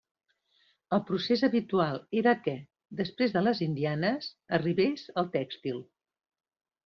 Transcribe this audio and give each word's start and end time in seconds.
El 0.95 1.01
procés 1.09 1.41
habitual 1.47 1.99
era 2.21 2.33
que, 2.47 2.55
després 3.01 3.35
de 3.35 3.43
les 3.49 3.61
indianes, 3.67 4.29
arribés 4.59 5.03
el 5.23 5.29
tèxtil. 5.39 5.77